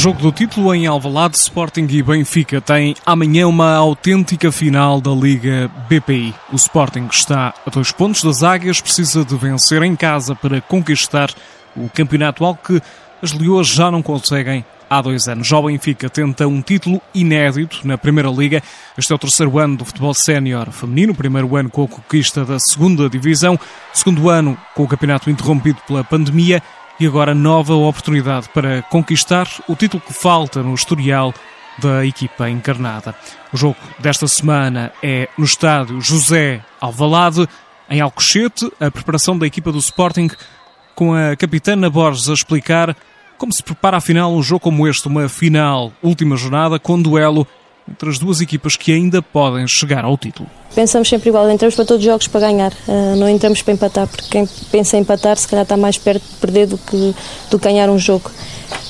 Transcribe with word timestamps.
Jogo 0.00 0.18
do 0.18 0.32
título 0.32 0.74
em 0.74 0.86
Alvalade, 0.86 1.36
Sporting 1.36 1.86
e 1.90 2.02
Benfica 2.02 2.58
têm 2.58 2.96
amanhã 3.04 3.46
uma 3.46 3.74
autêntica 3.74 4.50
final 4.50 4.98
da 4.98 5.10
Liga 5.10 5.70
BPI. 5.90 6.34
O 6.50 6.56
Sporting 6.56 7.06
está 7.12 7.52
a 7.66 7.70
dois 7.70 7.92
pontos 7.92 8.24
das 8.24 8.42
águias, 8.42 8.80
precisa 8.80 9.26
de 9.26 9.36
vencer 9.36 9.82
em 9.82 9.94
casa 9.94 10.34
para 10.34 10.62
conquistar 10.62 11.28
o 11.76 11.86
campeonato, 11.90 12.46
algo 12.46 12.58
que 12.64 12.80
as 13.20 13.34
Leoas 13.34 13.66
já 13.66 13.90
não 13.90 14.00
conseguem 14.00 14.64
há 14.88 15.02
dois 15.02 15.28
anos. 15.28 15.46
Já 15.46 15.58
o 15.58 15.66
Benfica 15.66 16.08
tenta 16.08 16.48
um 16.48 16.62
título 16.62 17.02
inédito 17.14 17.86
na 17.86 17.98
Primeira 17.98 18.30
Liga. 18.30 18.62
Este 18.96 19.12
é 19.12 19.14
o 19.14 19.18
terceiro 19.18 19.58
ano 19.58 19.76
do 19.76 19.84
futebol 19.84 20.14
sénior 20.14 20.70
feminino, 20.70 21.14
primeiro 21.14 21.54
ano 21.56 21.68
com 21.68 21.84
a 21.84 21.88
conquista 21.88 22.42
da 22.42 22.58
segunda 22.58 23.06
divisão, 23.06 23.60
segundo 23.92 24.30
ano 24.30 24.56
com 24.74 24.82
o 24.82 24.88
campeonato 24.88 25.28
interrompido 25.28 25.78
pela 25.86 26.02
pandemia 26.02 26.62
e 27.00 27.06
agora 27.06 27.34
nova 27.34 27.74
oportunidade 27.74 28.50
para 28.50 28.82
conquistar 28.82 29.48
o 29.66 29.74
título 29.74 30.02
que 30.06 30.12
falta 30.12 30.62
no 30.62 30.74
historial 30.74 31.32
da 31.78 32.04
equipa 32.04 32.50
encarnada. 32.50 33.14
O 33.50 33.56
jogo 33.56 33.76
desta 33.98 34.28
semana 34.28 34.92
é 35.02 35.26
no 35.38 35.46
estádio 35.46 35.98
José 36.02 36.62
Alvalade, 36.78 37.48
em 37.88 38.02
Alcochete, 38.02 38.70
a 38.78 38.90
preparação 38.90 39.38
da 39.38 39.46
equipa 39.46 39.72
do 39.72 39.78
Sporting 39.78 40.28
com 40.94 41.14
a 41.14 41.34
capitana 41.34 41.88
Borges 41.88 42.28
a 42.28 42.34
explicar 42.34 42.94
como 43.38 43.50
se 43.50 43.62
prepara 43.62 43.96
afinal 43.96 44.30
um 44.34 44.42
jogo 44.42 44.60
como 44.60 44.86
este, 44.86 45.08
uma 45.08 45.26
final, 45.26 45.94
última 46.02 46.36
jornada, 46.36 46.78
com 46.78 47.00
duelo 47.00 47.46
entre 47.90 48.08
as 48.08 48.18
duas 48.18 48.40
equipas 48.40 48.76
que 48.76 48.92
ainda 48.92 49.20
podem 49.20 49.66
chegar 49.66 50.04
ao 50.04 50.16
título. 50.16 50.48
Pensamos 50.74 51.08
sempre 51.08 51.30
igual, 51.30 51.50
entramos 51.50 51.74
para 51.74 51.84
todos 51.84 52.00
os 52.00 52.06
jogos 52.06 52.28
para 52.28 52.40
ganhar, 52.40 52.72
uh, 52.86 53.16
não 53.16 53.28
entramos 53.28 53.60
para 53.60 53.74
empatar, 53.74 54.06
porque 54.06 54.28
quem 54.30 54.48
pensa 54.70 54.96
em 54.96 55.00
empatar 55.00 55.36
se 55.36 55.48
calhar 55.48 55.64
está 55.64 55.76
mais 55.76 55.98
perto 55.98 56.22
de 56.22 56.36
perder 56.36 56.66
do 56.68 56.78
que, 56.78 57.14
que 57.50 57.58
ganhar 57.58 57.90
um 57.90 57.98
jogo. 57.98 58.30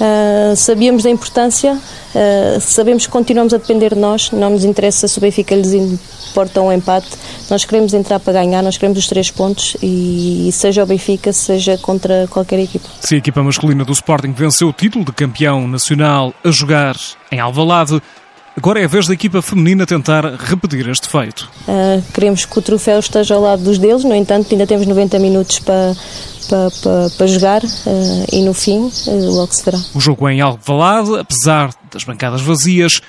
Uh, 0.00 0.56
sabíamos 0.56 1.02
da 1.02 1.10
importância, 1.10 1.74
uh, 1.74 2.60
sabemos 2.60 3.04
que 3.04 3.12
continuamos 3.12 3.52
a 3.52 3.58
depender 3.58 3.94
de 3.94 4.00
nós, 4.00 4.30
não 4.30 4.50
nos 4.50 4.64
interessa 4.64 5.06
se 5.06 5.18
o 5.18 5.20
Benfica 5.20 5.54
lhes 5.54 5.74
importa 5.74 6.62
um 6.62 6.72
empate, 6.72 7.08
nós 7.50 7.66
queremos 7.66 7.92
entrar 7.92 8.20
para 8.20 8.32
ganhar, 8.32 8.62
nós 8.62 8.78
queremos 8.78 8.98
os 8.98 9.06
três 9.06 9.30
pontos 9.30 9.76
e 9.82 10.48
seja 10.52 10.82
o 10.82 10.86
Benfica, 10.86 11.30
seja 11.30 11.76
contra 11.76 12.26
qualquer 12.28 12.58
equipa. 12.58 12.88
Se 13.00 13.16
a 13.16 13.18
equipa 13.18 13.42
masculina 13.42 13.84
do 13.84 13.92
Sporting 13.92 14.32
venceu 14.32 14.68
o 14.68 14.72
título 14.72 15.04
de 15.04 15.12
campeão 15.12 15.68
nacional 15.68 16.32
a 16.42 16.50
jogar 16.50 16.96
em 17.30 17.38
Alvalade, 17.38 18.00
Agora 18.56 18.80
é 18.80 18.84
a 18.84 18.88
vez 18.88 19.06
da 19.06 19.12
equipa 19.12 19.42
feminina 19.42 19.84
tentar 19.84 20.24
repetir 20.24 20.88
este 20.88 21.08
feito. 21.08 21.46
Uh, 21.68 22.02
queremos 22.14 22.46
que 22.46 22.58
o 22.58 22.62
troféu 22.62 22.98
esteja 22.98 23.34
ao 23.34 23.42
lado 23.42 23.62
dos 23.62 23.78
deles, 23.78 24.02
no 24.02 24.14
entanto, 24.14 24.48
ainda 24.50 24.66
temos 24.66 24.86
90 24.86 25.18
minutos 25.18 25.58
para, 25.58 25.94
para, 26.48 26.70
para, 26.82 27.10
para 27.10 27.26
jogar 27.26 27.62
uh, 27.62 28.26
e 28.32 28.42
no 28.42 28.54
fim 28.54 28.90
uh, 29.06 29.30
logo 29.34 29.52
se 29.52 29.62
verá. 29.62 29.78
O 29.94 30.00
jogo 30.00 30.26
é 30.26 30.32
em 30.32 30.40
Alvalade, 30.40 31.18
apesar 31.18 31.70
das 31.92 32.04
bancadas 32.04 32.40
vazias, 32.40 33.02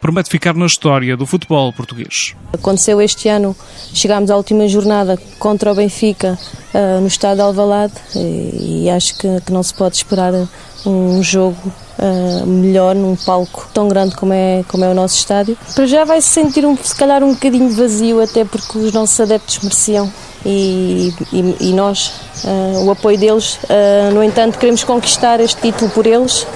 promete 0.00 0.30
ficar 0.30 0.54
na 0.54 0.66
história 0.66 1.16
do 1.16 1.26
futebol 1.26 1.72
português. 1.72 2.34
Aconteceu 2.52 3.00
este 3.00 3.28
ano, 3.28 3.54
chegámos 3.92 4.30
à 4.30 4.36
última 4.36 4.66
jornada 4.66 5.18
contra 5.38 5.70
o 5.70 5.74
Benfica 5.74 6.38
uh, 6.74 7.00
no 7.00 7.06
estado 7.06 7.36
de 7.36 7.42
Alvalade 7.42 7.92
e, 8.14 8.88
acho 8.90 9.16
que, 9.18 9.28
não 9.50 9.62
se 9.62 9.74
pode 9.74 9.96
esperar 9.96 10.32
um 10.86 11.22
jogo 11.22 11.60
uh, 11.98 12.46
melhor 12.46 12.94
num 12.94 13.14
palco 13.14 13.68
tão 13.74 13.88
grande 13.88 14.16
como 14.16 14.32
é, 14.32 14.64
como 14.66 14.84
é 14.84 14.88
o 14.88 14.94
nosso 14.94 15.16
estádio. 15.16 15.56
Para 15.74 15.86
já 15.86 16.04
vai 16.04 16.20
se 16.22 16.28
sentir 16.28 16.64
um, 16.64 16.76
se 16.76 16.96
calhar 16.96 17.22
um 17.22 17.34
bocadinho 17.34 17.70
vazio 17.70 18.22
até 18.22 18.44
porque 18.44 18.78
os 18.78 18.92
nossos 18.92 19.20
adeptos 19.20 19.58
mereciam 19.58 20.10
e, 20.46 21.12
e, 21.30 21.56
e 21.68 21.72
nós, 21.74 22.12
uh, 22.44 22.84
o 22.86 22.90
apoio 22.90 23.18
deles. 23.18 23.58
no 24.14 24.24
entanto, 24.24 24.58
queremos 24.58 24.82
conquistar 24.82 25.38
este 25.40 25.60
título 25.60 25.90
por 25.90 26.06
eles 26.06 26.46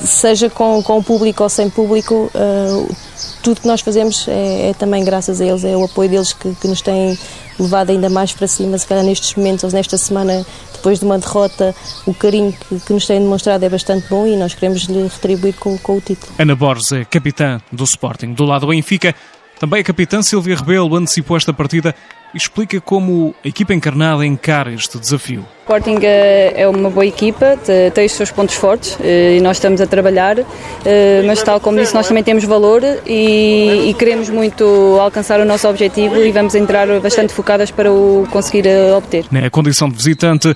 seja 0.00 0.50
com, 0.50 0.82
com 0.82 1.02
público 1.02 1.42
ou 1.42 1.48
sem 1.48 1.68
público, 1.70 2.30
uh, 2.34 2.96
tudo 3.42 3.60
que 3.60 3.66
nós 3.66 3.80
fazemos 3.80 4.26
é, 4.28 4.70
é, 4.70 4.74
também 4.74 5.04
graças 5.04 5.40
a 5.40 5.44
eles, 5.44 5.64
é 5.64 5.76
o 5.76 5.84
apoio 5.84 6.08
deles 6.08 6.32
que, 6.32 6.54
que 6.54 6.68
nos 6.68 6.80
tem 6.80 7.18
levado 7.58 7.90
ainda 7.90 8.08
mais 8.08 8.32
para 8.32 8.46
cima, 8.46 8.76
se 8.78 8.86
calhar 8.86 9.04
nestes 9.04 9.34
momentos, 9.34 9.64
ou 9.64 9.70
nesta 9.70 9.96
semana, 9.96 10.44
depois 10.72 10.98
de 10.98 11.04
uma 11.04 11.18
derrota, 11.18 11.74
o 12.06 12.12
carinho 12.12 12.52
que, 12.52 12.80
que 12.80 12.92
nos 12.92 13.06
têm 13.06 13.20
demonstrado 13.20 13.64
é 13.64 13.68
bastante 13.68 14.08
bom 14.08 14.26
e 14.26 14.36
nós 14.36 14.54
queremos 14.54 14.82
lhe 14.84 15.02
retribuir 15.02 15.54
com, 15.54 15.78
com 15.78 15.96
o 15.96 16.00
título. 16.00 16.32
Ana 16.38 16.56
Borges 16.56 16.92
é 16.92 17.04
capitã 17.04 17.60
do 17.70 17.84
Sporting. 17.84 18.32
Do 18.32 18.44
lado 18.44 18.62
do 18.62 18.68
Benfica, 18.68 19.14
também 19.58 19.80
a 19.80 19.84
capitã 19.84 20.22
Silvia 20.22 20.56
Rebelo 20.56 20.94
antecipou 20.96 21.36
esta 21.36 21.52
partida 21.52 21.94
e 22.34 22.36
explica 22.36 22.80
como 22.80 23.34
a 23.44 23.48
equipa 23.48 23.72
encarnada 23.72 24.26
encara 24.26 24.72
este 24.72 24.98
desafio. 24.98 25.40
O 25.40 25.62
Sporting 25.62 25.98
eh, 26.02 26.52
é 26.56 26.68
uma 26.68 26.90
boa 26.90 27.06
equipa, 27.06 27.56
tem 27.94 28.04
os 28.04 28.12
seus 28.12 28.30
pontos 28.30 28.56
fortes 28.56 28.98
eh, 29.00 29.36
e 29.38 29.40
nós 29.40 29.56
estamos 29.56 29.80
a 29.80 29.86
trabalhar, 29.86 30.38
eh, 30.84 31.22
mas 31.24 31.42
tal 31.42 31.60
como 31.60 31.78
disse, 31.78 31.94
nós 31.94 32.06
também 32.06 32.22
temos 32.22 32.44
valor 32.44 32.82
e, 33.06 33.88
e 33.88 33.94
queremos 33.94 34.28
muito 34.28 34.64
alcançar 35.00 35.40
o 35.40 35.44
nosso 35.44 35.66
objetivo 35.68 36.16
e 36.16 36.32
vamos 36.32 36.54
entrar 36.54 36.86
bastante 37.00 37.32
focadas 37.32 37.70
para 37.70 37.90
o 37.90 38.26
conseguir 38.30 38.66
obter. 38.94 39.24
Na 39.30 39.48
condição 39.48 39.88
de 39.88 39.94
visitante, 39.94 40.54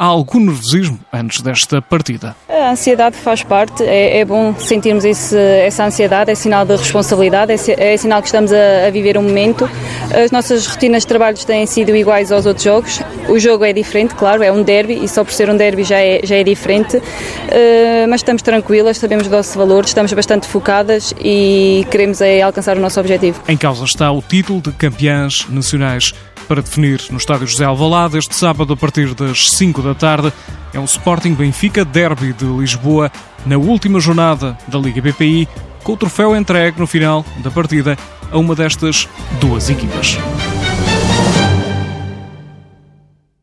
Há 0.00 0.06
algum 0.06 0.40
nervosismo 0.40 0.98
antes 1.12 1.42
desta 1.42 1.82
partida? 1.82 2.34
A 2.48 2.70
ansiedade 2.70 3.16
faz 3.16 3.42
parte, 3.42 3.82
é, 3.84 4.20
é 4.20 4.24
bom 4.24 4.54
sentirmos 4.58 5.04
esse, 5.04 5.36
essa 5.36 5.84
ansiedade, 5.84 6.30
é 6.30 6.34
sinal 6.34 6.64
de 6.64 6.74
responsabilidade, 6.74 7.52
é, 7.52 7.92
é 7.92 7.96
sinal 7.98 8.22
que 8.22 8.28
estamos 8.28 8.50
a, 8.50 8.86
a, 8.86 8.90
viver 8.90 9.18
um 9.18 9.22
momento. 9.22 9.68
As 10.10 10.30
nossas 10.30 10.66
rotinas 10.66 11.02
de 11.02 11.08
trabalho 11.08 11.36
têm 11.36 11.66
sido 11.66 11.94
iguais 11.94 12.32
aos 12.32 12.46
outros 12.46 12.64
jogos, 12.64 13.02
o 13.28 13.38
jogo 13.38 13.62
é 13.62 13.74
diferente, 13.74 14.14
claro, 14.14 14.42
é 14.42 14.50
um 14.50 14.62
derby 14.62 15.04
e 15.04 15.06
só 15.06 15.22
por 15.22 15.34
ser 15.34 15.50
um 15.50 15.56
derby 15.58 15.84
já 15.84 15.98
é, 15.98 16.20
já 16.24 16.36
é 16.36 16.44
diferente, 16.44 16.96
uh, 16.96 18.08
mas 18.08 18.20
estamos 18.20 18.40
tranquilas, 18.40 18.96
sabemos 18.96 19.28
do 19.28 19.36
nosso 19.36 19.58
valor, 19.58 19.84
estamos 19.84 20.10
bastante 20.14 20.48
focadas 20.48 21.12
e 21.20 21.86
queremos 21.90 22.22
é, 22.22 22.40
alcançar 22.40 22.74
o 22.78 22.80
nosso 22.80 22.98
objetivo. 22.98 23.42
Em 23.46 23.56
causa 23.56 23.84
está 23.84 24.10
o 24.10 24.22
título 24.22 24.62
de 24.62 24.72
campeãs 24.72 25.46
nacionais 25.50 26.14
para 26.50 26.62
definir 26.62 27.00
no 27.12 27.16
estádio 27.16 27.46
José 27.46 27.64
Alvalade 27.64 28.18
este 28.18 28.34
sábado 28.34 28.72
a 28.72 28.76
partir 28.76 29.14
das 29.14 29.52
5 29.52 29.82
da 29.82 29.94
tarde. 29.94 30.32
É 30.74 30.80
um 30.80 30.84
Sporting 30.84 31.32
Benfica 31.32 31.84
Derby 31.84 32.32
de 32.32 32.44
Lisboa 32.44 33.08
na 33.46 33.56
última 33.56 34.00
jornada 34.00 34.58
da 34.66 34.76
Liga 34.76 35.00
BPI, 35.00 35.46
com 35.84 35.92
o 35.92 35.96
troféu 35.96 36.34
entregue 36.34 36.80
no 36.80 36.88
final 36.88 37.24
da 37.38 37.52
partida 37.52 37.96
a 38.32 38.36
uma 38.36 38.56
destas 38.56 39.08
duas 39.40 39.70
equipas. 39.70 40.18